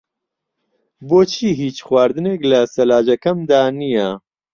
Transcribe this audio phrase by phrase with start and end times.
[1.07, 4.09] بۆچی هیچ خواردنێک لە سەلاجەکەمدا نییە؟